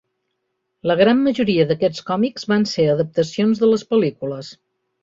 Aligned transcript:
La 0.91 0.95
gran 1.01 1.21
majoria 1.27 1.67
d'aquest 1.73 2.03
còmics 2.09 2.49
van 2.55 2.67
ser 2.73 2.89
adaptacions 2.97 3.65
de 3.65 3.75
les 3.75 3.89
pel·lícules. 3.95 4.53